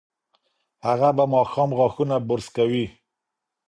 هغه 0.85 1.09
به 1.17 1.25
ماښام 1.33 1.69
غاښونه 1.77 2.15
برس 2.27 2.47
کوي. 2.57 2.85